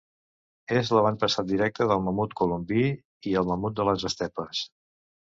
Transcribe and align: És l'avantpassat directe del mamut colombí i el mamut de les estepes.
És 0.75 0.87
l'avantpassat 0.97 1.49
directe 1.49 1.85
del 1.91 2.01
mamut 2.05 2.33
colombí 2.39 2.85
i 3.33 3.35
el 3.41 3.49
mamut 3.51 3.75
de 3.81 3.85
les 3.91 4.07
estepes. 4.11 4.63